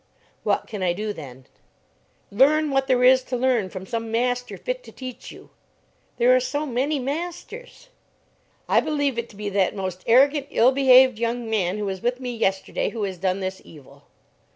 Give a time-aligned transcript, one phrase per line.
[0.41, 1.45] "What can I do then?"
[2.31, 5.51] "Learn what there is to learn from some master fit to teach you."
[6.17, 7.89] "There are so many masters."
[8.67, 12.19] "I believe it to be that most arrogant ill behaved young man who was with
[12.19, 14.05] me yesterday who has done this evil."